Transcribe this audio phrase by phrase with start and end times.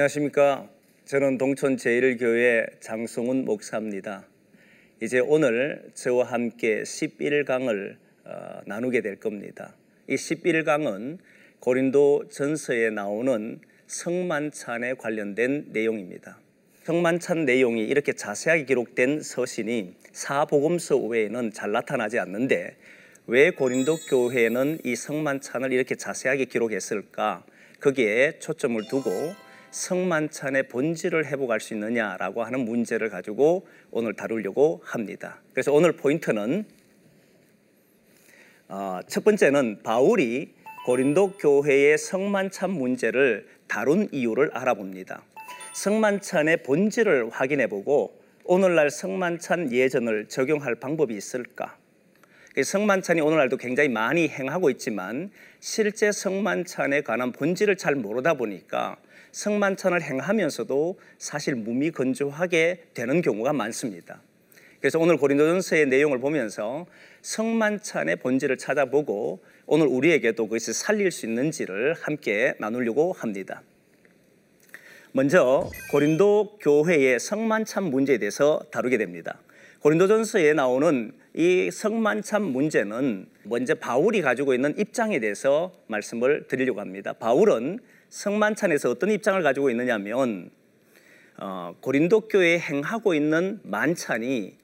[0.00, 0.66] 안녕하십니까.
[1.04, 4.24] 저는 동촌 제1교회 장성훈 목사입니다.
[5.02, 9.74] 이제 오늘 저와 함께 11강을 어, 나누게 될 겁니다.
[10.08, 11.18] 이 11강은
[11.58, 16.38] 고린도 전서에 나오는 성만찬에 관련된 내용입니다.
[16.84, 22.76] 성만찬 내용이 이렇게 자세하게 기록된 서신이 사복음서 외에는 잘 나타나지 않는데
[23.26, 27.44] 왜 고린도 교회는 이 성만찬을 이렇게 자세하게 기록했을까?
[27.80, 29.10] 거기에 초점을 두고
[29.70, 35.40] 성만찬의 본질을 회복할 수 있느냐라고 하는 문제를 가지고 오늘 다루려고 합니다.
[35.52, 36.64] 그래서 오늘 포인트는
[38.68, 40.54] 어, 첫 번째는 바울이
[40.86, 45.22] 고린도 교회의 성만찬 문제를 다룬 이유를 알아봅니다.
[45.74, 51.76] 성만찬의 본질을 확인해 보고 오늘날 성만찬 예전을 적용할 방법이 있을까?
[52.60, 55.30] 성만찬이 오늘날도 굉장히 많이 행하고 있지만
[55.60, 58.96] 실제 성만찬에 관한 본질을 잘 모르다 보니까
[59.32, 64.20] 성만찬을 행하면서도 사실 무미건조하게 되는 경우가 많습니다.
[64.80, 66.86] 그래서 오늘 고린도전서의 내용을 보면서
[67.22, 73.62] 성만찬의 본질을 찾아보고 오늘 우리에게도 그것을 살릴 수 있는지를 함께 나누려고 합니다.
[75.12, 79.40] 먼저 고린도 교회의 성만찬 문제에 대해서 다루게 됩니다.
[79.80, 87.12] 고린도전서에 나오는 이 성만찬 문제는 먼저 바울이 가지고 있는 입장에 대해서 말씀을 드리려고 합니다.
[87.12, 90.50] 바울은 성만찬에서 어떤 입장을 가지고 있느냐면
[91.38, 94.56] 어, 고린도 교회에 행하고 있는 만찬이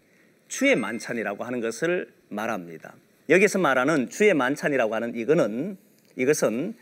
[0.48, 2.94] 주의 만찬이라고 하는 것을 말합니다.
[3.28, 5.78] 여기서 말하는 주의 만찬이라고 하는 이거는
[6.16, 6.74] 이것은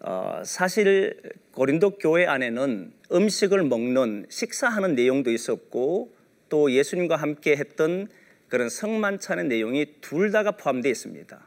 [0.00, 1.20] 어, 사실
[1.52, 6.12] 고린도 교회 안에는 음식을 먹는 식사하는 내용도 있었고
[6.48, 8.08] 또 예수님과 함께 했던
[8.48, 11.46] 그런 성만찬의 내용이 둘 다가 포함되어 있습니다.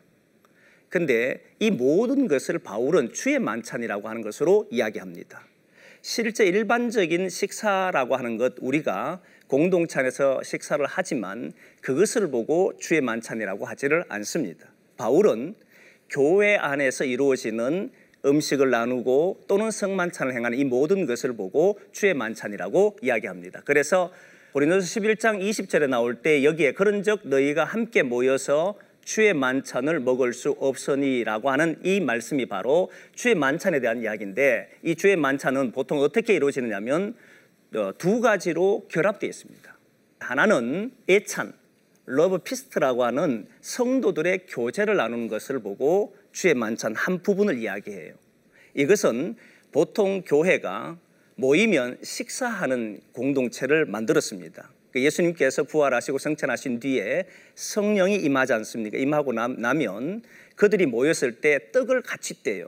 [0.90, 5.44] 근데 이 모든 것을 바울은 주의 만찬이라고 하는 것으로 이야기합니다.
[6.02, 11.52] 실제 일반적인 식사라고 하는 것 우리가 공동찬에서 식사를 하지만
[11.82, 14.68] 그것을 보고 주의 만찬이라고 하지를 않습니다.
[14.98, 15.56] 바울은
[16.10, 17.92] 교회 안에서 이루어지는
[18.26, 23.62] 음식을 나누고 또는 성만찬을 행하는 이 모든 것을 보고 주의 만찬이라고 이야기합니다.
[23.66, 24.12] 그래서
[24.54, 28.76] 고린도서 11장 20절에 나올 때 여기에 그런즉 너희가 함께 모여서
[29.10, 35.16] 주의 만찬을 먹을 수 없으니라고 하는 이 말씀이 바로 주의 만찬에 대한 이야기인데 이 주의
[35.16, 37.16] 만찬은 보통 어떻게 이루어지느냐면
[37.74, 39.78] 어, 두 가지로 결합되어 있습니다.
[40.20, 41.54] 하나는 애찬,
[42.06, 48.14] love feast라고 하는 성도들의 교제를 나누는 것을 보고 주의 만찬 한 부분을 이야기해요.
[48.76, 49.38] 이것은
[49.72, 51.00] 보통 교회가
[51.34, 54.70] 모이면 식사하는 공동체를 만들었습니다.
[54.92, 58.98] 그 예수님께서 부활하시고 승천하신 뒤에 성령이 임하지 않습니까?
[58.98, 60.24] 임하고 나면
[60.56, 62.68] 그들이 모였을 때 떡을 같이 떼요.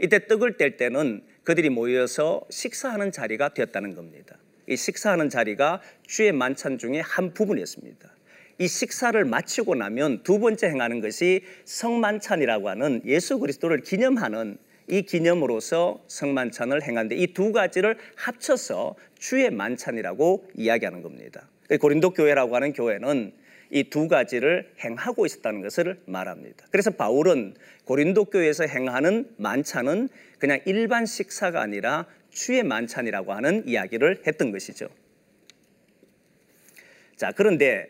[0.00, 4.36] 이때 떡을 뗄 때는 그들이 모여서 식사하는 자리가 되었다는 겁니다.
[4.68, 8.14] 이 식사하는 자리가 주의 만찬 중에 한 부분이었습니다.
[8.58, 14.58] 이 식사를 마치고 나면 두 번째 행하는 것이 성만찬이라고 하는 예수 그리스도를 기념하는
[14.88, 21.48] 이 기념으로서 성만찬을 행하는데 이 두 가지를 합쳐서 주의 만찬이라고 이야기하는 겁니다.
[21.80, 23.32] 고린도 교회라고 하는 교회는
[23.70, 26.66] 이 두 가지를 행하고 있었다는 것을 말합니다.
[26.70, 27.54] 그래서 바울은
[27.84, 34.88] 고린도 교회에서 행하는 만찬은 그냥 일반 식사가 아니라 주의 만찬이라고 하는 이야기를 했던 것이죠.
[37.16, 37.88] 자, 그런데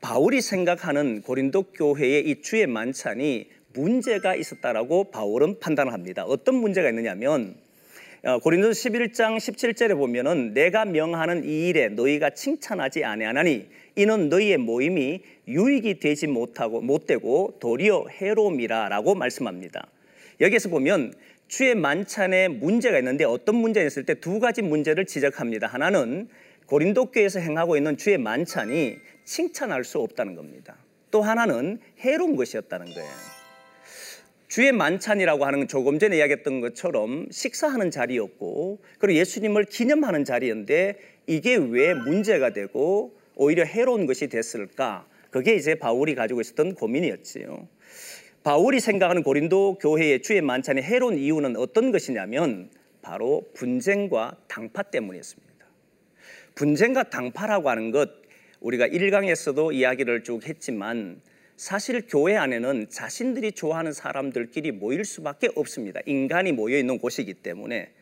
[0.00, 6.24] 바울이 생각하는 고린도 교회의 이 주의 만찬이 문제가 있었다라고 바울은 판단을 합니다.
[6.24, 7.54] 어떤 문제가 있느냐면
[8.24, 15.20] 어, 고린도 11장 17절에 보면은 내가 명하는 이 일에 너희가 칭찬하지 아니하나니 이는 너희의 모임이
[15.46, 19.86] 유익이 되지 못하고 못되고 도리어 해로움이라라고 말씀합니다.
[20.40, 21.14] 여기에서 보면
[21.46, 25.68] 주의 만찬에 문제가 있는데 어떤 문제가 있을 때 두 가지 문제를 지적합니다.
[25.68, 26.28] 하나는
[26.66, 30.76] 고린도 교회에서 행하고 있는 주의 만찬이 칭찬할 수 없다는 겁니다.
[31.12, 33.35] 또 하나는 해로운 것이었다는 거예요.
[34.56, 41.56] 주의 만찬이라고 하는 건 조금 전에 이야기했던 것처럼 식사하는 자리였고 그리고 예수님을 기념하는 자리였는데 이게
[41.56, 45.06] 왜 문제가 되고 오히려 해로운 것이 됐을까?
[45.28, 47.68] 그게 이제 바울이 가지고 있었던 고민이었지요.
[48.44, 52.70] 바울이 생각하는 고린도 교회의 주의 만찬의 해로운 이유는 어떤 것이냐면
[53.02, 55.66] 바로 분쟁과 당파 때문이었습니다.
[56.54, 58.08] 분쟁과 당파라고 하는 것
[58.60, 61.20] 우리가 1강에서도 이야기를 쭉 했지만
[61.56, 66.00] 사실 교회 안에는 자신들이 좋아하는 사람들끼리 모일 수밖에 없습니다.
[66.04, 67.92] 인간이 모여 있는 곳이기 때문에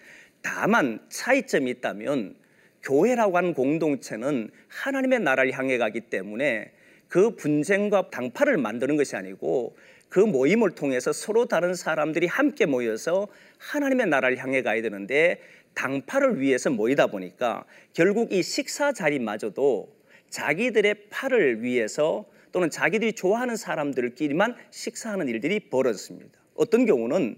[0.42, 2.34] 다만 차이점이 있다면
[2.82, 6.72] 교회라고 하는 공동체는 하나님의 나라를 향해 가기 때문에
[7.08, 9.76] 그 분쟁과 당파를 만드는 것이 아니고
[10.08, 13.28] 그 모임을 통해서 서로 다른 사람들이 함께 모여서
[13.58, 15.40] 하나님의 나라를 향해 가야 되는데
[15.74, 19.94] 당파를 위해서 모이다 보니까 결국 이 식사 자리마저도
[20.30, 26.38] 자기들의 팔을 위해서 또는 자기들이 좋아하는 사람들끼리만 식사하는 일들이 벌어졌습니다.
[26.54, 27.34] 어떤 경우는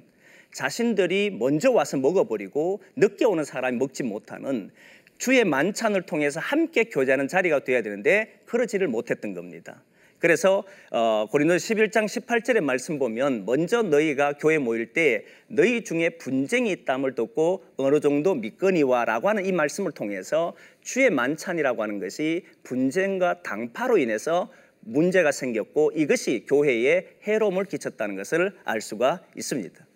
[0.52, 4.70] 자신들이 먼저 와서 먹어버리고 늦게 오는 사람이 먹지 못하는
[5.16, 9.82] 주의 만찬을 통해서 함께 교제하는 자리가 되어야 되는데 그러지를 못했던 겁니다.
[10.18, 16.70] 그래서 어, 고린도 11장 18절의 말씀 보면 먼저 너희가 교회 모일 때 너희 중에 분쟁이
[16.72, 23.96] 있담을 듣고 어느 정도 믿거니와라고 하는 이 말씀을 통해서 주의 만찬이라고 하는 것이 분쟁과 당파로
[23.96, 24.50] 인해서
[24.86, 29.86] 문제가 생겼고 이것이 교회에 해로움을 끼쳤다는 것을 알 수가 있습니다.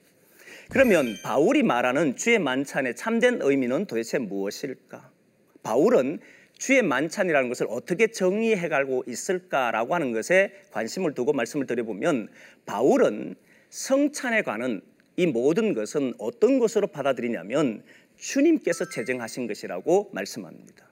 [0.68, 5.10] 그러면 바울이 말하는 주의 만찬의 참된 의미는 도대체 무엇일까?
[5.62, 6.20] 바울은
[6.56, 12.28] 주의 만찬이라는 것을 어떻게 정의해 가고 있을까라고 하는 것에 관심을 두고 말씀을 드려보면
[12.66, 13.34] 바울은
[13.70, 14.82] 성찬에 관한
[15.16, 17.82] 이 모든 것은 어떤 것으로 받아들이냐면
[18.16, 20.89] 주님께서 제정하신 것이라고 말씀합니다.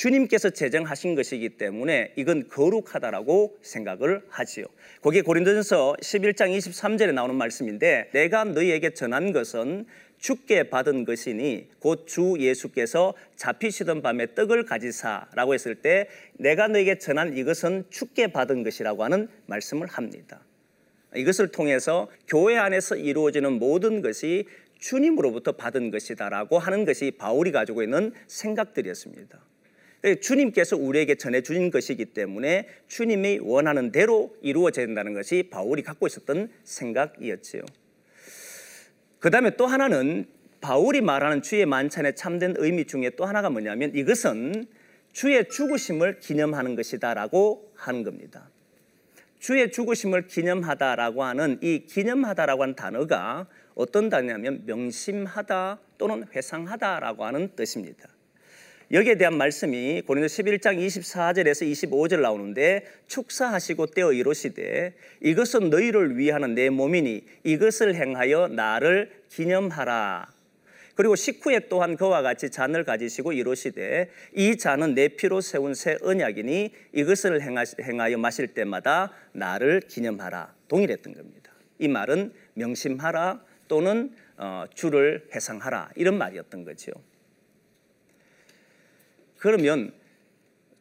[0.00, 4.64] 주님께서 제정하신 것이기 때문에 이건 거룩하다라고 생각을 하지요.
[5.02, 9.84] 거기 고린도전서 11장 23절에 나오는 말씀인데 내가 너희에게 전한 것은
[10.18, 17.36] 죽게 받은 것이니 곧 주 예수께서 잡히시던 밤에 떡을 가지사라고 했을 때 내가 너에게 전한
[17.36, 20.40] 이것은 죽게 받은 것이라고 하는 말씀을 합니다.
[21.14, 24.46] 이것을 통해서 교회 안에서 이루어지는 모든 것이
[24.78, 29.49] 주님으로부터 받은 것이다라고 하는 것이 바울이 가지고 있는 생각들이었습니다.
[30.20, 36.50] 주님께서 우리에게 전해 주신 것이기 때문에 주님이 원하는 대로 이루어져야 된다는 것이 바울이 갖고 있었던
[36.64, 37.62] 생각이었지요.
[39.18, 40.26] 그 다음에 또 하나는
[40.60, 44.66] 바울이 말하는 주의 만찬의 참된 의미 중에 또 하나가 뭐냐면 이것은
[45.12, 48.48] 주의 죽으심을 기념하는 것이다라고 하는 겁니다.
[49.38, 58.08] 주의 죽으심을 기념하다라고 하는 이 기념하다라고 하는 단어가 어떤 단어냐면 명심하다 또는 회상하다라고 하는 뜻입니다.
[58.92, 66.70] 여기에 대한 말씀이 고린도 11장 24절에서 25절 나오는데 축사하시고 떼어 이루시되 이것은 너희를 위하는 내
[66.70, 70.28] 몸이니 이것을 행하여 나를 기념하라.
[70.96, 76.72] 그리고 식후에 또한 그와 같이 잔을 가지시고 이루시되 이 잔은 내 피로 세운 새 언약이니
[76.92, 77.40] 이것을
[77.80, 80.52] 행하여 마실 때마다 나를 기념하라.
[80.66, 81.52] 동일했던 겁니다.
[81.78, 86.90] 이 말은 명심하라 또는 어, 주를 회상하라 이런 말이었던 거죠.
[89.40, 89.92] 그러면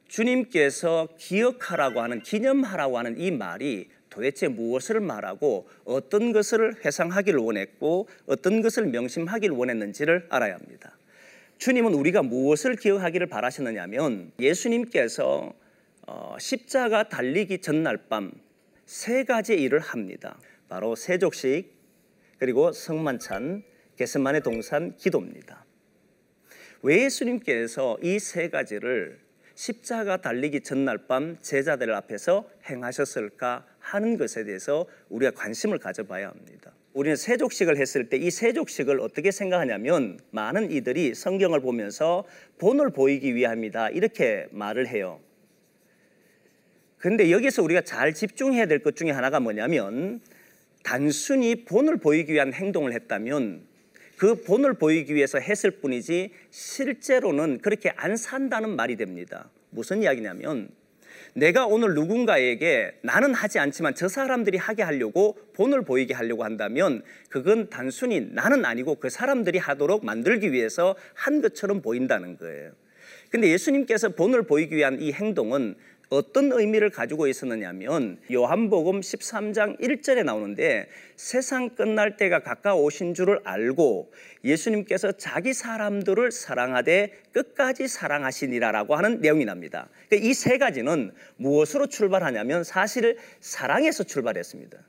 [0.08, 8.62] 주님께서 기억하라고 하는 기념하라고 하는 이 말이 도대체 무엇을 말하고 어떤 것을 회상하기를 원했고 어떤
[8.62, 10.96] 것을 명심하기를 원했는지를 알아야 합니다.
[11.58, 15.52] 주님은 우리가 무엇을 기억하기를 바라시느냐면 예수님께서
[16.06, 18.32] 어, 십자가 달리기 전날 밤
[18.90, 20.40] 세 가지 일을 합니다.
[20.68, 21.72] 바로 세족식
[22.40, 23.62] 그리고 성만찬
[23.98, 25.64] 게스만의 동산 기도입니다.
[26.82, 29.20] 왜 예수님께서 이 세 가지를
[29.56, 36.72] 십자가 달리기 전날 밤 제자들 앞에서 행하셨을까 하는 것에 대해서 우리가 관심을 가져봐야 합니다.
[36.94, 42.24] 우리는 세족식을 했을 때 이 세족식을 어떻게 생각하냐면 많은 이들이 성경을 보면서
[42.58, 45.20] 본을 보이기 위함이다 이렇게 말을 해요.
[46.98, 50.22] 근데 여기서 우리가 잘 집중해야 될 것 중에 하나가 뭐냐면
[50.84, 53.68] 단순히 본을 보이기 위한 행동을 했다면
[54.20, 59.50] 그 본을 보이기 위해서 했을 뿐이지 실제로는 그렇게 안 산다는 말이 됩니다.
[59.70, 60.68] 무슨 이야기냐면
[61.34, 67.70] 내가 오늘 누군가에게 나는 하지 않지만 저 사람들이 하게 하려고 본을 보이게 하려고 한다면 그건
[67.70, 72.74] 단순히 나는 아니고 그 사람들이 하도록 만들기 위해서 한 것처럼 보인다는 거예요.
[73.30, 75.76] 근데 예수님께서 본을 보이기 위한 이 행동은
[76.10, 84.12] 어떤 의미를 가지고 있었느냐면 요한복음 13장 1절에 나오는데 세상 끝날 때가 가까우신 줄을 알고
[84.44, 89.88] 예수님께서 자기 사람들을 사랑하되 끝까지 사랑하시니라라고 하는 내용이 납니다.
[90.08, 94.80] 그러니까 이세 가지는 무엇으로 출발하냐면 사실 사랑에서 출발했습니다.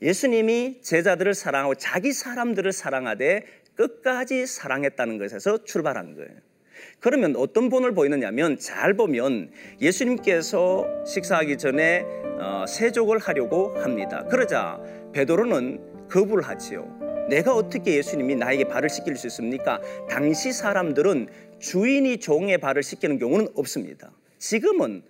[0.00, 6.51] 예수님이 제자들을 사랑하고 자기 사람들을 사랑하되 끝까지 사랑했다는 것에서 출발한 거예요.
[7.00, 12.04] 그러면 어떤 본을 보이느냐면 잘 보면 예수님께서 식사하기 전에
[12.38, 14.24] 어, 세족을 하려고 합니다.
[14.28, 14.80] 그러자
[15.12, 16.86] 베드로는 거부를 하지요.
[17.28, 19.80] 내가 어떻게 예수님이 나에게 발을 씻길 수 있습니까?
[20.08, 21.28] 당시 사람들은
[21.60, 24.10] 주인이 종의 발을 씻기는 경우는 없습니다.
[24.38, 25.02] 지금은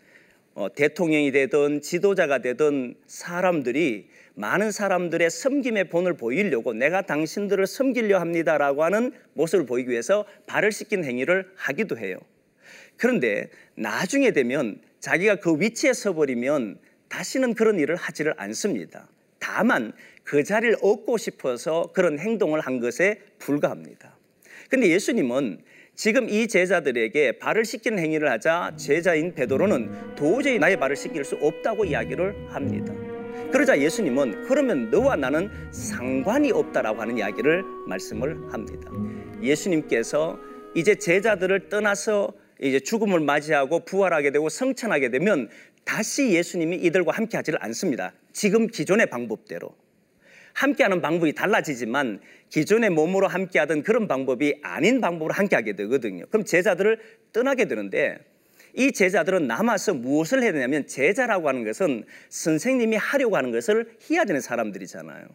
[0.55, 8.85] 어, 대통령이 되든 지도자가 되든 사람들이 많은 사람들의 섬김의 본을 보이려고 내가 당신들을 섬기려 합니다라고
[8.85, 12.19] 하는 모습을 보이기 위해서 발을 씻긴 행위를 하기도 해요.
[12.97, 19.09] 그런데 나중에 되면 자기가 그 위치에 서버리면 다시는 그런 일을 하지를 않습니다.
[19.39, 19.93] 다만
[20.25, 24.17] 그 자리를 얻고 싶어서 그런 행동을 한 것에 불과합니다.
[24.71, 25.59] 근데 예수님은
[25.95, 31.85] 지금 이 제자들에게 발을 씻기는 행위를 하자 제자인 베드로는 도저히 나의 발을 씻길 수 없다고
[31.85, 32.95] 이야기를 합니다.
[33.53, 38.91] 그러자 예수님은 그러면 너와 나는 상관이 없다라고 하는 이야기를 말씀을 합니다.
[39.43, 40.39] 예수님께서
[40.75, 42.33] 이제 제자들을 떠나서
[42.63, 45.51] 이제 죽음을 맞이하고 부활하게 되고 성천하게 되면
[45.85, 48.15] 다시 예수님이 이들과 함께 하지를 않습니다.
[48.33, 49.75] 지금 기존의 방법대로.
[50.55, 56.25] 함께하는 방법이 달라지지만 기존의 몸으로 함께하던 그런 방법이 아닌 방법으로 함께하게 되거든요.
[56.31, 56.99] 그럼 제자들을
[57.33, 58.19] 떠나게 되는데
[58.75, 64.41] 이 제자들은 남아서 무엇을 해야 되냐면 제자라고 하는 것은 선생님이 하려고 하는 것을 해야 되는
[64.41, 65.27] 사람들이잖아요.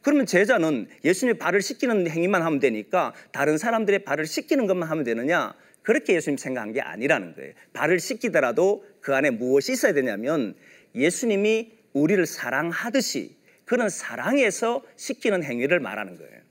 [0.00, 5.54] 그러면 제자는 예수님의 발을 씻기는 행위만 하면 되니까 다른 사람들의 발을 씻기는 것만 하면 되느냐?
[5.82, 7.52] 그렇게 예수님 생각한 게 아니라는 거예요.
[7.72, 10.54] 발을 씻기더라도 그 안에 무엇이 있어야 되냐면
[10.94, 16.41] 예수님이 우리를 사랑하듯이 그런 사랑에서 씻기는 행위를 말하는 거예요.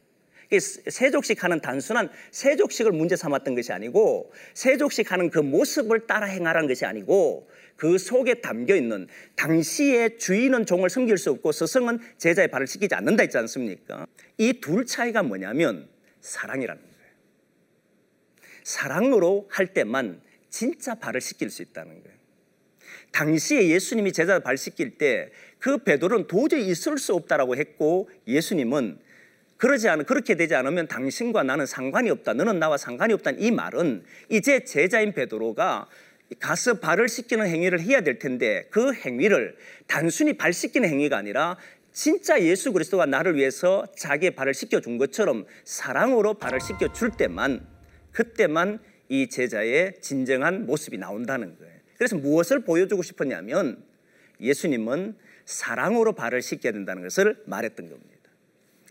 [0.59, 6.85] 세족식 하는 단순한 세족식을 문제 삼았던 것이 아니고 세족식 하는 그 모습을 따라 행하라는 것이
[6.85, 12.93] 아니고 그 속에 담겨 있는 당시의 주인은 종을 섬길 수 없고 스승은 제자의 발을 씻기지
[12.95, 14.05] 않는다 했지 않습니까?
[14.37, 15.87] 이 둘 차이가 뭐냐면
[16.21, 16.91] 사랑이라는 거예요.
[18.63, 22.17] 사랑으로 할 때만 진짜 발을 씻길 수 있다는 거예요.
[23.11, 25.31] 당시에 예수님이 제자 발 씻길 때
[25.61, 28.99] 그 베드로는 도저히 있을 수 없다라고 했고 예수님은
[29.61, 32.33] 그러지 않은 그렇게 되지 않으면 당신과 나는 상관이 없다.
[32.33, 35.87] 너는 나와 상관이 없다는 이 말은 이제 제자인 베드로가
[36.39, 41.57] 가서 발을 씻기는 행위를 해야 될 텐데 그 행위를 단순히 발 씻기는 행위가 아니라
[41.91, 47.63] 진짜 예수 그리스도가 나를 위해서 자기의 발을 씻겨 준 것처럼 사랑으로 발을 씻겨 줄 때만
[48.13, 51.75] 그때만 이 제자의 진정한 모습이 나온다는 거예요.
[51.97, 53.83] 그래서 무엇을 보여주고 싶었냐면
[54.39, 55.13] 예수님은
[55.45, 58.20] 사랑으로 발을 씻겨야 된다는 것을 말했던 겁니다.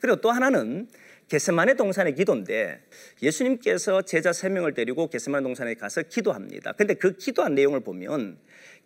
[0.01, 0.89] 그리고 또 하나는
[1.29, 2.81] 게세마네 동산의 기도인데
[3.23, 6.73] 예수님께서 제자 세 명을 데리고 게세마네 동산에 가서 기도합니다.
[6.73, 8.37] 근데 그 기도한 내용을 보면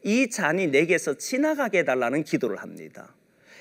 [0.02, 3.14] 이 잔이 내게서 지나가게 해달라는 기도를 합니다.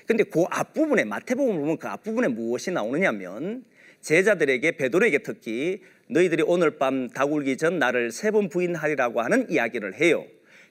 [0.06, 3.64] 근데 그 앞부분에 마태복음 보면 그 앞부분에 무엇이 나오느냐면
[4.02, 10.26] 제자들에게 베드로에게 특히 너희들이 오늘 밤 다굴기 전 나를 세 번 부인하리라고 하는 이야기를 해요.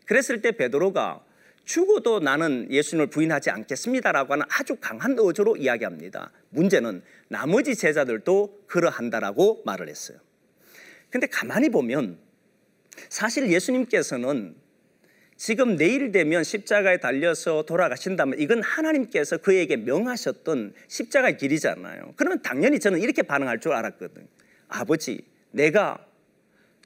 [0.04, 1.24] 그랬을 때 베드로가
[1.64, 6.30] 죽어도 나는 예수님을 부인하지 않겠습니다라고 하는 아주 강한 어조로 이야기합니다.
[6.50, 10.18] 문제는 나머지 제자들도 그러한다라고 말을 했어요.
[11.10, 12.18] 근데 가만히 보면
[13.08, 14.54] 사실 예수님께서는
[15.36, 22.14] 지금 내일 되면 십자가에 달려서 돌아가신다면 이건 하나님께서 그에게 명하셨던 십자가의 길이잖아요.
[22.16, 24.26] 그러면 당연히 저는 이렇게 반응할 줄 알았거든요.
[24.68, 26.06] 아버지, 내가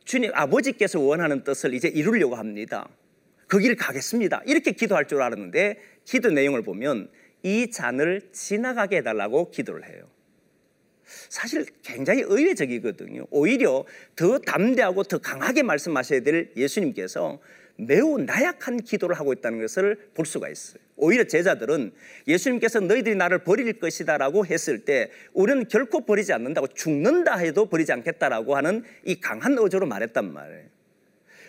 [0.05, 2.89] 주님 아버지께서 원하는 뜻을 이제 이루려고 합니다.
[3.49, 4.43] 거기를 가겠습니다.
[4.47, 7.09] 이렇게 기도할 줄 알았는데 기도 내용을 보면
[7.43, 10.09] 이 잔을 지나가게 해달라고 기도를 해요.
[11.29, 13.27] 사실 굉장히 의외적이거든요.
[13.31, 13.85] 오히려
[14.17, 17.39] 더 담대하고 더 강하게 말씀하셔야 될 예수님께서
[17.79, 20.83] 매우 나약한 기도를 하고 있다는 것을 볼 수가 있어요.
[20.97, 21.93] 오히려 제자들은
[22.27, 28.57] 예수님께서 너희들이 나를 버릴 것이다라고 했을 때 우리는 결코 버리지 않는다고 죽는다 해도 버리지 않겠다라고
[28.57, 30.76] 하는 이 강한 어조로 말했단 말이에요.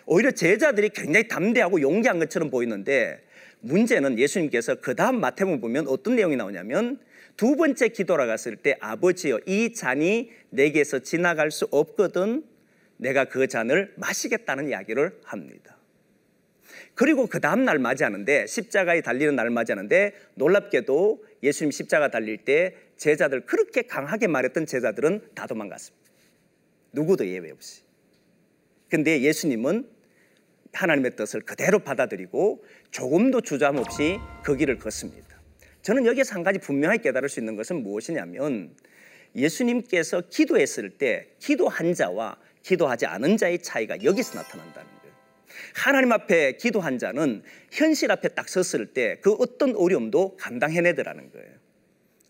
[0.07, 3.21] 오히려 제자들이 굉장히 담대하고 용기한 것처럼 보이는데
[3.59, 6.99] 문제는 예수님께서 그 다음 마태복음 보면 어떤 내용이 나오냐면
[7.35, 12.43] 두 번째 기도라 갔을 때 아버지여 이 잔이 내게서 지나갈 수 없거든
[12.95, 15.77] 내가 그 잔을 마시겠다는 이야기를 합니다.
[16.95, 23.45] 그리고 그 다음 날 맞이하는데 십자가에 달리는 날 맞이하는데 놀랍게도 예수님 십자가 달릴 때 제자들
[23.45, 26.07] 그렇게 강하게 말했던 제자들은 다 도망갔습니다.
[26.93, 27.83] 누구도 예외 없이.
[28.89, 29.96] 근데 예수님은
[30.73, 35.27] 하나님의 뜻을 그대로 받아들이고 조금도 주저함 없이 그 길을 걷습니다.
[35.81, 38.75] 저는 여기에서 한 가지 분명하게 깨달을 수 있는 것은 무엇이냐면
[39.35, 45.15] 예수님께서 기도했을 때 기도한 자와 기도하지 않은 자의 차이가 여기서 나타난다는 거예요.
[45.75, 51.57] 하나님 앞에 기도한 자는 현실 앞에 딱 섰을 때 그 어떤 어려움도 감당해내더라는 거예요.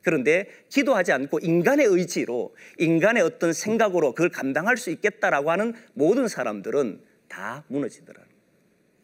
[0.03, 7.01] 그런데 기도하지 않고 인간의 의지로 인간의 어떤 생각으로 그걸 감당할 수 있겠다라고 하는 모든 사람들은
[7.27, 8.26] 다 무너지더라는 거예요.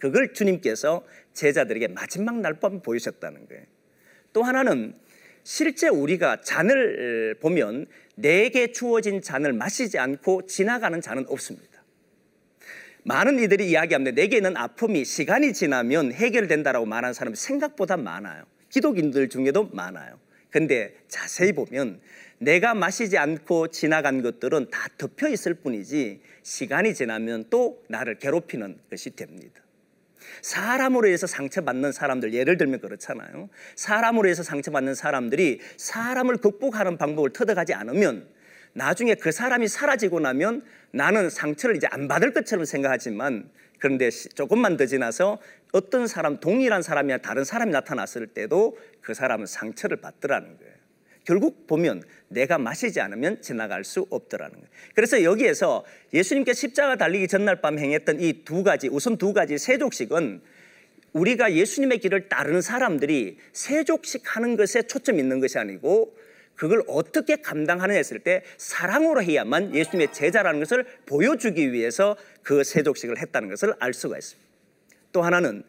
[0.04, 3.64] 그걸 주님께서 제자들에게 마지막 날 밤 보이셨다는 거예요.
[4.34, 4.94] 또 하나는
[5.44, 11.82] 실제 우리가 잔을 보면 내게 주어진 잔을 마시지 않고 지나가는 잔은 없습니다.
[13.04, 14.14] 많은 이들이 이야기합니다.
[14.14, 18.44] 내게 는 아픔이 시간이 지나면 해결된다라고 말하는 사람이 생각보다 많아요.
[18.70, 20.20] 기독인들 중에도 많아요.
[20.50, 22.02] 근데 자세히 보면
[22.40, 29.16] 내가 마시지 않고 지나간 것들은 다 덮여 있을 뿐이지 시간이 지나면 또 나를 괴롭히는 것이
[29.16, 29.63] 됩니다.
[30.42, 33.50] 사람으로 해서 상처받는 사람들 예를 들면 그렇잖아요.
[33.76, 38.28] 사람으로 해서 상처받는 사람들이 사람을 극복하는 방법을 터득하지 않으면
[38.74, 43.50] 나중에 그 사람이 사라지고 나면 나는 상처를 이제 안 받을 것처럼 생각하지만
[43.80, 45.40] 그런데 조금만 더 지나서
[45.74, 50.73] 어떤 사람 동일한 사람이나 다른 사람이 나타났을 때도 그 사람은 상처를 받더라는 거예요.
[51.26, 54.68] 결국 보면 내가 마시지 않으면 지나갈 수 없더라는 거예요.
[54.96, 60.42] 그래서 여기에서 예수님께 십자가 달리기 전날 밤 행했던 이 두 가지, 우선 두 가지 세족식은
[61.14, 66.16] 우리가 예수님의 길을 따르는 사람들이 세족식 하는 것에 초점 있는 것이 아니고
[66.56, 73.50] 그걸 어떻게 감당하느냐 했을 때 사랑으로 해야만 예수님의 제자라는 것을 보여주기 위해서 그 세족식을 했다는
[73.50, 74.50] 것을 알 수가 있습니다.
[75.12, 75.64] 또 하나는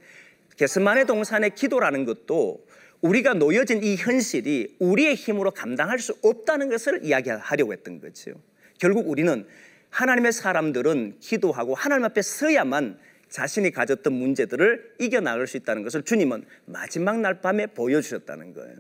[0.57, 2.65] 게스만의 동산의 기도라는 것도
[3.05, 8.33] 우리가 놓여진 이 현실이 우리의 힘으로 감당할 수 없다는 것을 이야기하려고 했던 거죠.
[8.79, 9.47] 결국 우리는
[9.91, 17.21] 하나님의 사람들은 기도하고 하나님 앞에 서야만 자신이 가졌던 문제들을 이겨나갈 수 있다는 것을 주님은 마지막
[17.21, 18.77] 날 밤에 보여주셨다는 거예요.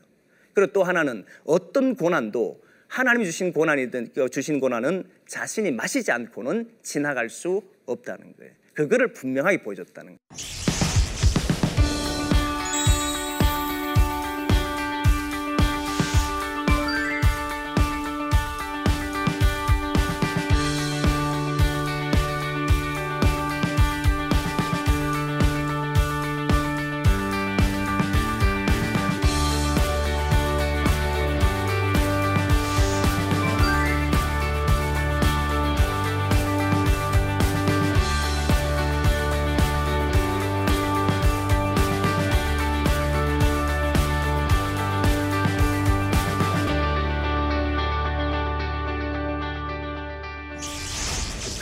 [0.55, 7.63] 그리고 또 하나는 어떤 고난도 하나님이 주신 고난이든 주신 고난은 자신이 마시지 않고는 지나갈 수
[7.85, 8.53] 없다는 거예요.
[8.73, 10.54] 그거를 분명하게 보여줬다는 거예요.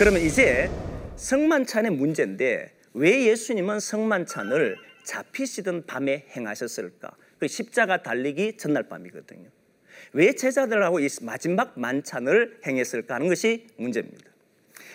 [0.03, 0.69] 그러면 이제
[1.15, 7.13] 성만찬의 문제인데 왜 예수님은 성만찬을 잡히시던 밤에 행하셨을까?
[7.39, 9.49] 그 십자가 달리기 전날 밤이거든요.
[10.13, 14.29] 왜 제자들하고 이 마지막 만찬을 행했을까 하는 것이 문제입니다.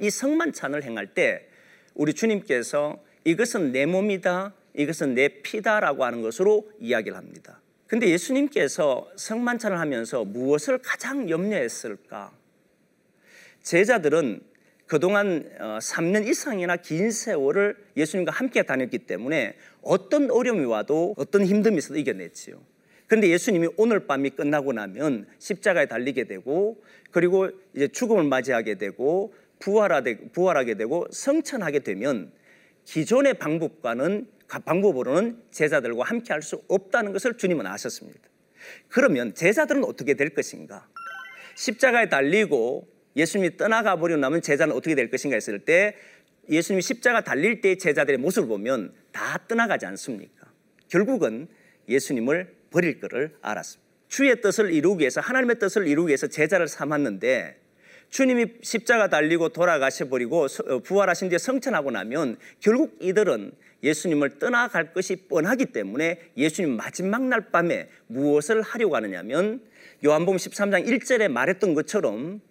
[0.01, 1.47] 이 성만찬을 행할 때
[1.93, 7.61] 우리 주님께서 이것은 내 몸이다, 이것은 내 피다라고 하는 것으로 이야기를 합니다.
[7.87, 12.33] 근데 예수님께서 성만찬을 하면서 무엇을 가장 염려했을까?
[13.63, 14.56] 제자들은
[14.87, 21.77] 그동안 3년 어, 이상이나 긴 세월을 예수님과 함께 다녔기 때문에 어떤 어려움이 와도 어떤 힘듦이
[21.77, 22.59] 있어도 이겨냈지요.
[23.05, 30.73] 그런데 예수님이 오늘 밤이 끝나고 나면 십자가에 달리게 되고 그리고 이제 죽음을 맞이하게 되고 부활하게
[30.75, 32.31] 되고 성천하게 되면
[32.85, 38.21] 기존의 방법과는 방법으로는 제자들과 함께 할 수 없다는 것을 주님은 아셨습니다.
[38.87, 40.87] 그러면 제자들은 어떻게 될 것인가?
[41.55, 45.95] 십자가에 달리고 예수님이 떠나가 버리고 나면 제자는 어떻게 될 것인가 했을 때
[46.49, 50.47] 예수님이 십자가 달릴 때 제자들의 모습을 보면 다 떠나가지 않습니까?
[50.87, 51.47] 결국은
[51.89, 53.87] 예수님을 버릴 것을 알았습니다.
[54.07, 57.59] 주의 뜻을 이루기 위해서 하나님의 뜻을 이루기 위해서 제자를 삼았는데
[58.09, 63.51] 주님이 십자가 달리고 돌아가셔 버리고 어, 부활하신 뒤에 성천하고 나면 결국 이들은
[63.83, 69.61] 예수님을 떠나갈 것이 뻔하기 때문에 예수님 마지막 날 밤에 무엇을 하려고 하느냐면
[70.05, 72.41] 요한복음 13장 1절에 말했던 것처럼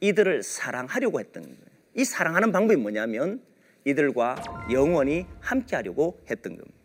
[0.00, 1.56] 이들을 사랑하려고 했던 거예요.
[1.94, 3.42] 이 사랑하는 방법이 뭐냐면
[3.84, 6.78] 이들과 영원히 함께 하려고 했던 겁니다.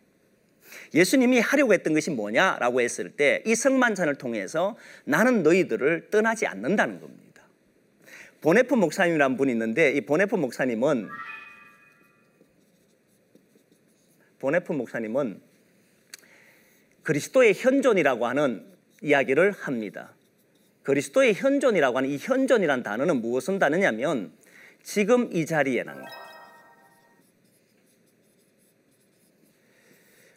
[0.94, 7.42] 예수님이 하려고 했던 것이 뭐냐라고 했을 때 이 성만찬을 통해서 나는 너희들을 떠나지 않는다는 겁니다.
[8.40, 11.08] 보네프 목사님이라는 분이 있는데 이 보네프 목사님은
[14.38, 15.40] 보네프 목사님은
[17.02, 18.66] 그리스도의 현존이라고 하는
[19.02, 20.15] 이야기를 합니다.
[20.86, 24.30] 그리스도의 현존이라고 하는 이 현존이라는 단어는 무엇을 다느냐면
[24.84, 25.92] 지금 이 자리에는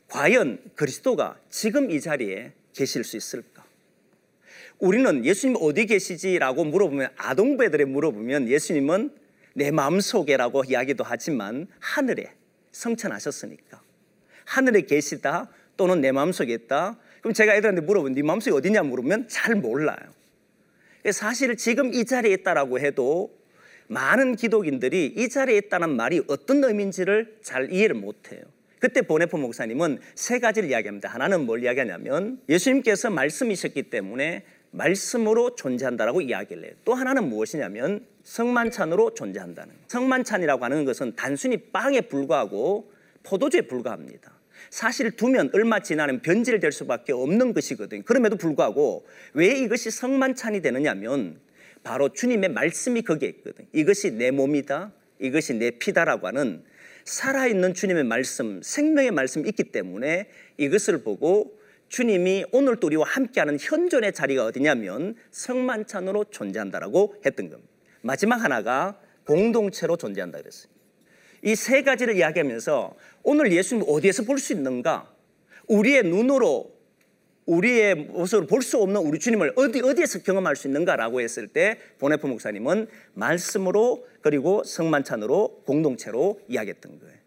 [0.07, 3.63] 과연 그리스도가 지금 이 자리에 계실 수 있을까?
[4.79, 9.11] 우리는 예수님 어디 계시지라고 물어보면 아동배들에 물어보면 예수님은
[9.53, 12.33] 내 마음속에라고 이야기도 하지만 하늘에
[12.71, 13.83] 성천하셨으니까.
[14.45, 16.97] 하늘에 계시다 또는 내 마음속에 있다?
[17.21, 20.18] 그럼 제가 애들한테 물어보면 네 마음속에 어디냐 물으면 잘 몰라요
[21.11, 23.37] 사실 지금 이 자리에 있다라고 해도
[23.87, 28.41] 많은 기독인들이 이 자리에 있다는 말이 어떤 의미인지를 잘 이해를 못해요.
[28.79, 31.09] 그때 보네포 목사님은 세 가지를 이야기합니다.
[31.09, 36.73] 하나는 뭘 이야기하냐면 예수님께서 말씀이셨기 때문에 말씀으로 존재한다라고 이야기를 해요.
[36.85, 42.91] 또 하나는 무엇이냐면 성만찬으로 존재한다는 성만찬이라고 하는 것은 단순히 빵에 불과하고
[43.23, 44.38] 포도주에 불과합니다.
[44.69, 48.03] 사실 두면 얼마 지나면 변질될 수밖에 없는 것이거든요.
[48.03, 51.39] 그럼에도 불구하고 왜 이것이 성만찬이 되느냐면
[51.83, 53.67] 바로 주님의 말씀이 거기에 있거든요.
[53.73, 54.91] 이것이 내 몸이다.
[55.19, 56.63] 이것이 내 피다라고 하는
[57.05, 64.13] 살아있는 주님의 말씀, 생명의 말씀이 있기 때문에 이것을 보고 주님이 오늘 또 우리와 함께하는 현존의
[64.13, 67.71] 자리가 어디냐면 성만찬으로 존재한다라고 했던 겁니다.
[68.01, 70.71] 마지막 하나가 공동체로 존재한다 그랬어요.
[71.43, 72.95] 이 세 가지를 이야기하면서
[73.29, 75.07] 오늘 예수님 어디에서 볼 수 있는가?
[75.67, 76.73] 우리의 눈으로
[77.45, 82.25] 우리의 모습을 볼 수 없는 우리 주님을 어디 어디에서 경험할 수 있는가라고 했을 때 보네프
[82.25, 87.19] 목사님은 말씀으로 그리고 성만찬으로 공동체로 이야기했던 거예요.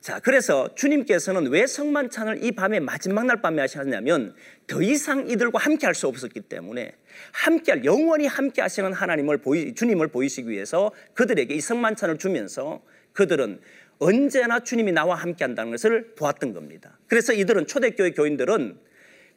[0.00, 4.34] 자, 그래서 주님께서는 왜 성만찬을 이 밤에 마지막 날 밤에 하셨냐면
[4.66, 6.94] 더 이상 이들과 함께 할 수 없었기 때문에
[7.32, 12.82] 함께 할, 영원히 함께 하시는 하나님을 보이, 주님을 보이시기 위해서 그들에게 이 성만찬을 주면서
[13.12, 13.60] 그들은
[14.02, 16.98] 언제나 주님이 나와 함께 한다는 것을 보았던 겁니다.
[17.06, 18.76] 그래서 이들은 초대교회 교인들은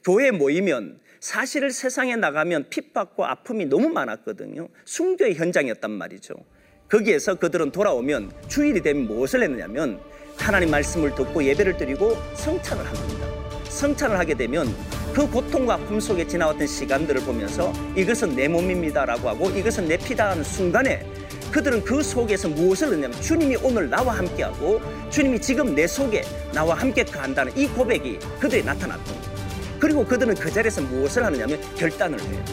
[0.04, 4.68] 교회에 모이면 사실 세상에 나가면 핍박과 아픔이 너무 많았거든요.
[4.86, 6.34] 순교의 현장이었단 말이죠.
[6.90, 10.00] 거기에서 그들은 돌아오면 주일이 되면 무엇을 했느냐면
[10.36, 13.28] 하나님 말씀을 듣고 예배를 드리고 성찬을 합니다.
[13.70, 14.68] 성찬을 하게 되면
[15.14, 20.44] 그 고통과 아픔 속에 지나왔던 시간들을 보면서 이것은 내 몸입니다라고 하고 이것은 내 피다 하는
[20.44, 21.06] 순간에
[21.52, 27.04] 그들은 그 속에서 무엇을 넣냐면 주님이 오늘 나와 함께하고 주님이 지금 내 속에 나와 함께
[27.04, 29.16] 간다는 이 고백이 그들이 나타났던
[29.80, 32.46] 그리고 그들은 그 자리에서 무엇을 하느냐면 결단을 해요.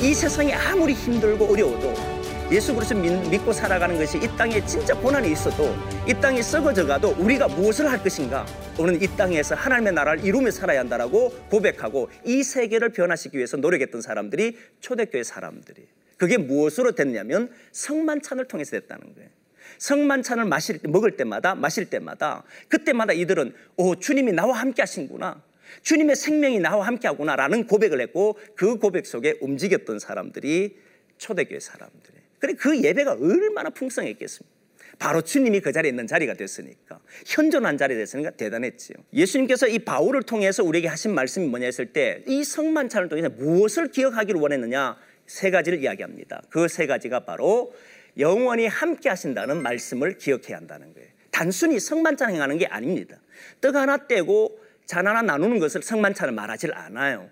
[0.00, 5.72] 이 세상이 아무리 힘들고 어려워도 예수 그리스도 믿고 살아가는 것이 이 땅에 진짜 고난이 있어도
[6.08, 8.44] 이 땅이 썩어져 가도 우리가 무엇을 할 것인가?
[8.76, 14.56] 우리는 이 땅에서 하나님의 나라를 이루며 살아야 한다라고 고백하고 이 세계를 변화시키기 위해서 노력했던 사람들이
[14.80, 15.86] 초대교회 사람들이
[16.20, 19.30] 그게 무엇으로 됐냐면 성만찬을 통해서 됐다는 거예요.
[19.78, 25.42] 성만찬을 마실 먹을 때마다 마실 때마다 그때마다 이들은 오 주님이 나와 함께 하신구나.
[25.80, 30.76] 주님의 생명이 나와 함께 하구나라는 고백을 했고 그 고백 속에 움직였던 사람들이
[31.16, 34.60] 초대교회 사람들이 그래 그 예배가 얼마나 풍성했겠습니까?
[34.98, 38.98] 바로 주님이 그 자리에 있는 자리가 됐으니까 현존한 자리가 됐으니까 대단했지요.
[39.14, 44.38] 예수님께서 이 바울을 통해서 우리에게 하신 말씀이 뭐냐 했을 때 이 성만찬을 통해서 무엇을 기억하기를
[44.38, 44.98] 원했느냐
[45.30, 46.42] 세 가지를 이야기합니다.
[46.50, 47.72] 그 세 가지가 바로
[48.18, 51.08] 영원히 함께 하신다는 말씀을 기억해야 한다는 거예요.
[51.30, 53.16] 단순히 성만찬 행하는 게 아닙니다.
[53.60, 57.30] 떡 하나 떼고 잔 하나 나누는 것을 성만찬을 말하질 않아요.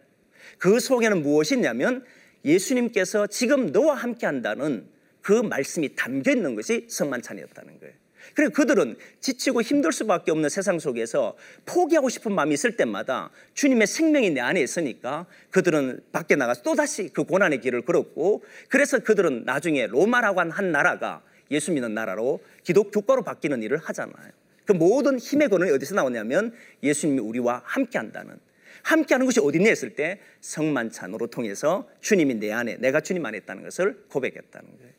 [0.58, 2.04] 그 속에는 무엇이 있냐면
[2.44, 4.86] 예수님께서 지금 너와 함께 한다는
[5.20, 7.94] 그 말씀이 담겨 있는 것이 성만찬이었다는 거예요.
[8.34, 14.30] 그리고 그들은 지치고 힘들 수밖에 없는 세상 속에서 포기하고 싶은 마음이 있을 때마다 주님의 생명이
[14.30, 20.40] 내 안에 있으니까 그들은 밖에 나가서 또다시 그 고난의 길을 걸었고 그래서 그들은 나중에 로마라고
[20.40, 24.32] 한 한 나라가 예수 믿는 나라로 기독 교과로 바뀌는 일을 하잖아요.
[24.66, 28.36] 그 모든 힘의 근원이 어디서 나오냐면 예수님이 우리와 함께 한다는
[28.82, 33.62] 함께 하는 것이 어디냐 했을 때 성만찬으로 통해서 주님이 내 안에 내가 주님 안에 있다는
[33.62, 34.92] 것을 고백했다는 거예요.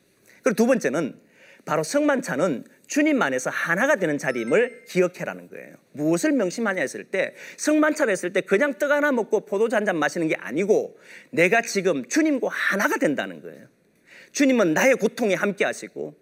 [0.44, 1.20] 그리고 두 번째는
[1.66, 5.76] 바로 성만찬은 주님 안에서 하나가 되는 자리임을 기억해라는 거예요.
[5.92, 10.28] 무엇을 명심하냐 했을 때 성만찬 했을 때 그냥 떡 하나 먹고 포도주 한 잔 마시는
[10.28, 11.00] 게 아니고
[11.30, 13.68] 내가 지금 주님과 하나가 된다는 거예요.
[14.32, 16.16] 주님은 나의 고통에 함께 하시고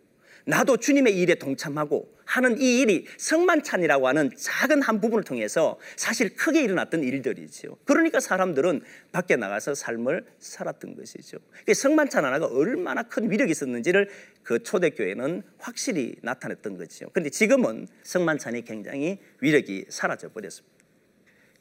[0.45, 6.62] 나도 주님의 일에 동참하고 하는 이 일이 성만찬이라고 하는 작은 한 부분을 통해서 사실 크게
[6.62, 7.78] 일어났던 일들이죠.
[7.86, 8.82] 그러니까 사람들은
[9.13, 11.38] 밖에 나가서 삶을 살았던 것이죠.
[11.74, 14.10] 성만찬 하나가 얼마나 큰 위력이 있었는지를
[14.44, 17.10] 그 초대교회는 확실히 나타냈던 거죠.
[17.13, 20.76] 그런데 지금은 성만찬이 굉장히 위력이 사라져 버렸습니다.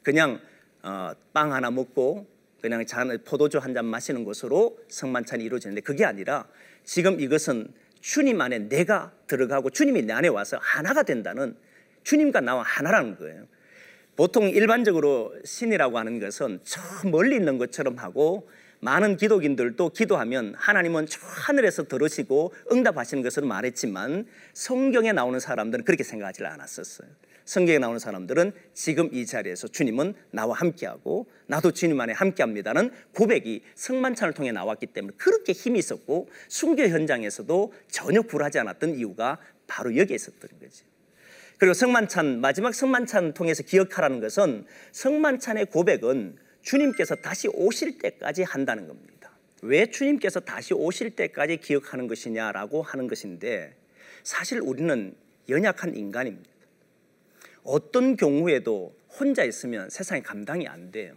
[0.03, 0.41] 그냥
[0.83, 2.27] 어, 빵 하나 먹고
[2.61, 6.47] 그냥 잔 포도주 한 잔 마시는 것으로 성만찬이 이루어지는데 그게 아니라
[6.83, 11.55] 지금 이것은 주님 안에 내가 들어가고 주님이 내 안에 와서 하나가 된다는
[12.03, 13.45] 주님과 나와 하나라는 거예요.
[14.15, 21.19] 보통 일반적으로 신이라고 하는 것은 저 멀리 있는 것처럼 하고 많은 기독인들도 기도하면 하나님은 저
[21.23, 27.07] 하늘에서 들으시고 응답하시는 것으로 말했지만 성경에 나오는 사람들은 그렇게 생각하지 않았었어요.
[27.47, 34.33] 성경에 나오는 사람들은 지금 이 자리에서 주님은 나와 함께하고 나도 주님 안에 함께합니다는 고백이 성만찬을
[34.33, 40.49] 통해 나왔기 때문에 그렇게 힘이 있었고 순교 현장에서도 전혀 굴하지 않았던 이유가 바로 여기에 있었던
[40.59, 40.85] 거죠.
[41.57, 49.31] 그리고 성만찬 마지막 성만찬 통해서 기억하라는 것은 성만찬의 고백은 주님께서 다시 오실 때까지 한다는 겁니다.
[49.61, 53.73] 왜 주님께서 다시 오실 때까지 기억하는 것이냐라고 하는 것인데
[54.23, 55.15] 사실 우리는
[55.47, 56.56] 연약한 인간입니다.
[57.67, 61.15] 어떤 경우에도 혼자 있으면 세상에 감당이 안 돼요.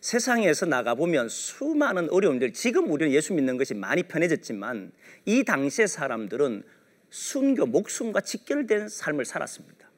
[0.00, 4.92] 세상에서 나가보면 수많은 어려움들, 지금 우리는 예수 믿는 것이 많이 편해졌지만
[5.24, 6.64] 이 당시의 사람들은
[7.10, 9.88] 순교, 목숨과 직결된 삶을 살았습니다.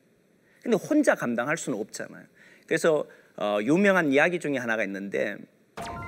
[0.62, 2.26] 근데 혼자 감당할 수는 없잖아요.
[2.66, 5.38] 그래서 어, 유명한 이야기 중에 하나가 있는데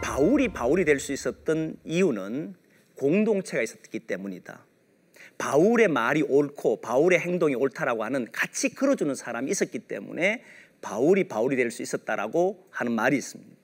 [0.02, 2.54] 바울이 바울이 될 수 있었던 이유는
[2.94, 4.67] 공동체가 있었기 때문이다.
[5.38, 10.42] 바울의 말이 옳고 바울의 행동이 옳다라고 하는 같이 걸어주는 사람이 있었기 때문에
[10.80, 13.56] 바울이 바울이 될 수 있었다라고 하는 말이 있습니다.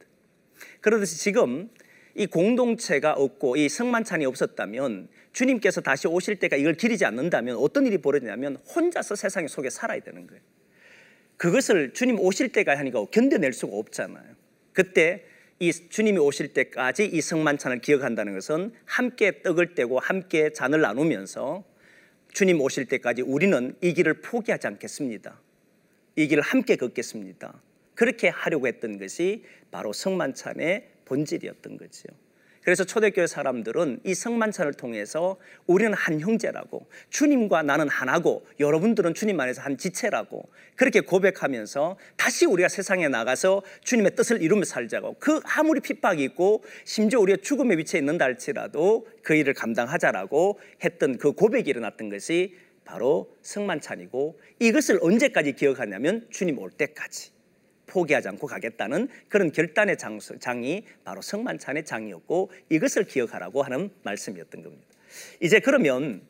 [0.80, 1.68] 그러듯이 지금
[2.14, 7.98] 이 공동체가 없고 이 성만찬이 없었다면 주님께서 다시 오실 때가 이걸 기리지 않는다면 어떤 일이
[7.98, 10.40] 벌어지냐면 혼자서 세상 속에 살아야 되는 거예요.
[11.36, 14.24] 그것을 주님 오실 때가 하니까 견뎌낼 수가 없잖아요.
[14.72, 15.24] 그때
[15.60, 21.64] 이 주님이 오실 때까지 이 성만찬을 기억한다는 것은 함께 떡을 떼고 함께 잔을 나누면서
[22.32, 25.40] 주님 오실 때까지 우리는 이 길을 포기하지 않겠습니다.
[26.16, 27.62] 이 길을 함께 걷겠습니다.
[27.94, 32.08] 그렇게 하려고 했던 것이 바로 성만찬의 본질이었던 거죠.
[32.64, 39.60] 그래서 초대교회 사람들은 이 성만찬을 통해서 우리는 한 형제라고 주님과 나는 하나고 여러분들은 주님 안에서
[39.60, 46.24] 한 지체라고 그렇게 고백하면서 다시 우리가 세상에 나가서 주님의 뜻을 이루며 살자고 그 아무리 핍박이
[46.24, 52.56] 있고 심지어 우리가 죽음의 위치에 있는다 할지라도 그 일을 감당하자라고 했던 그 고백이 일어났던 것이
[52.86, 57.33] 바로 성만찬이고 이것을 언제까지 기억하냐면 주님 올 때까지
[57.94, 64.84] 포기하지 않고 가겠다는 그런 결단의 장소, 장이 바로 성만찬의 장이었고 이것을 기억하라고 하는 말씀이었던 겁니다.
[65.40, 66.22] 이제 그러면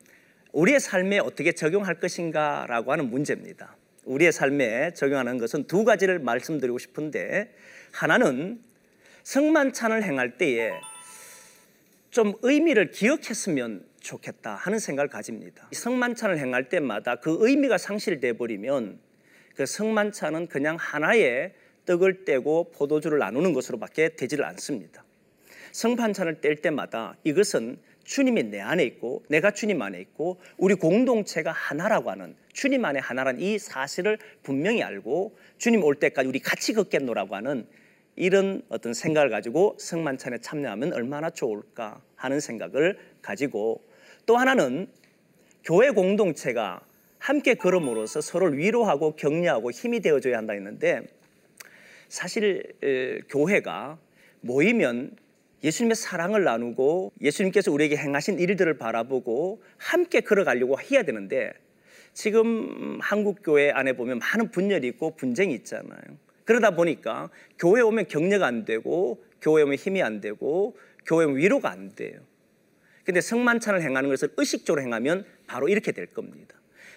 [0.53, 3.77] 우리의 삶에 어떻게 적용할 것인가라고 하는 문제입니다.
[4.05, 7.55] 우리의 삶에 적용하는 것은 두 가지를 말씀드리고 싶은데
[7.93, 8.61] 하나는
[9.23, 10.73] 성만찬을 행할 때에
[12.11, 15.67] 좀 의미를 기억했으면 좋겠다 하는 생각을 가집니다.
[15.73, 19.01] 성만찬을 행할 때마다 그 의미가 상실돼 버리면
[19.55, 21.53] 그 성만찬은 그냥 하나의
[21.87, 25.05] 떡을 떼고 포도주를 나누는 것으로밖에 되지를 않습니다.
[25.73, 32.11] 성판찬을 뗄 때마다 이것은 주님이 내 안에 있고 내가 주님 안에 있고 우리 공동체가 하나라고
[32.11, 37.67] 하는 주님 안에 하나란 이 사실을 분명히 알고 주님 올 때까지 우리 같이 걷겠노라고 하는
[38.17, 43.83] 이런 어떤 생각을 가지고 성만찬에 참여하면 얼마나 좋을까 하는 생각을 가지고
[44.27, 44.87] 또 하나는
[45.65, 46.83] 교회 공동체가
[47.25, 51.07] 함께 걸음으로써 서로를 위로하고 격려하고 힘이 되어줘야 한다 했는데
[52.11, 52.75] 사실
[53.31, 53.99] 교회가
[54.43, 55.17] 모이면
[55.63, 61.55] 예수님의 사랑을 나누고 예수님께서 우리에게 행하신 일들을 바라보고 함께 걸어가려고 해야 되는데
[62.13, 66.03] 지금 한국 교회 안에 보면 많은 분열이 있고 분쟁이 있잖아요.
[66.45, 71.71] 그러다 보니까 교회 오면 격려가 안 되고 교회 오면 힘이 안 되고 교회 오면 위로가
[71.71, 72.21] 안 돼요.
[73.03, 76.55] 근데 성만찬을 행하는 것을 의식적으로 행하면 바로 이렇게 될 겁니다.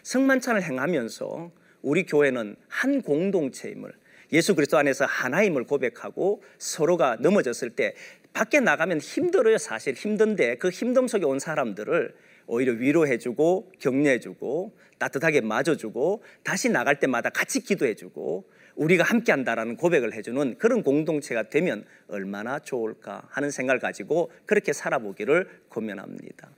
[0.07, 3.91] 성만찬을 행하면서 우리 교회는 한 공동체임을
[4.31, 7.93] 예수 그리스도 안에서 하나임을 고백하고 서로가 넘어졌을 때
[8.31, 12.15] 밖에 나가면 힘들어요 사실 힘든데 그 힘듦 속에 온 사람들을
[12.45, 20.83] 오히려 위로해주고 격려해주고 따뜻하게 맞아주고 다시 나갈 때마다 같이 기도해주고 우리가 함께한다라는 고백을 해주는 그런
[20.83, 26.49] 공동체가 되면 얼마나 좋을까 하는 생각을 가지고 그렇게 살아보기를 고면합니다.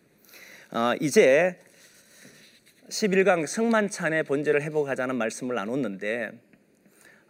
[0.71, 1.57] 어, 이제
[2.89, 6.32] 11강 성만찬의 본질을 회복하자는 말씀을 나눴는데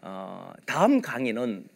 [0.02, 1.68] 어, 다음 강의는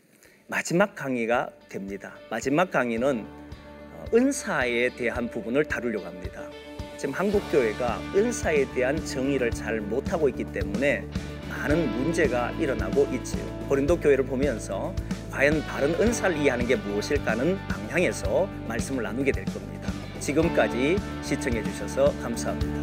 [0.47, 2.13] 마지막 강의가 됩니다.
[2.29, 6.49] 마지막 강의는 어, 은사에 대한 부분을 다루려고 합니다.
[6.97, 11.05] 지금 한국 교회가 은사에 대한 정의를 잘 못하고 있기 때문에
[11.49, 13.45] 많은 문제가 일어나고 있지요.
[13.67, 14.95] 고린도 교회를 보면서
[15.29, 19.91] 과연 바른 은사를 이해하는 게 무엇일까는 방향에서 말씀을 나누게 될 겁니다.
[20.21, 22.82] 지금까지 시청해 주셔서 감사합니다.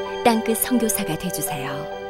[0.23, 2.00] 땅끝 성교사가 되주세요